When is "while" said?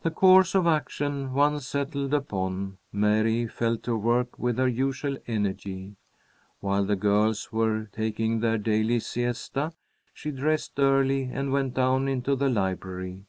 6.60-6.86